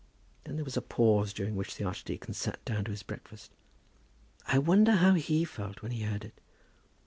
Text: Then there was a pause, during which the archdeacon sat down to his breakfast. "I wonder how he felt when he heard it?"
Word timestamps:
Then 0.45 0.55
there 0.55 0.65
was 0.65 0.75
a 0.77 0.81
pause, 0.81 1.31
during 1.31 1.55
which 1.55 1.75
the 1.75 1.83
archdeacon 1.83 2.33
sat 2.33 2.65
down 2.65 2.85
to 2.85 2.89
his 2.91 3.03
breakfast. 3.03 3.51
"I 4.47 4.57
wonder 4.57 4.93
how 4.93 5.13
he 5.13 5.45
felt 5.45 5.83
when 5.83 5.91
he 5.91 6.01
heard 6.01 6.25
it?" 6.25 6.41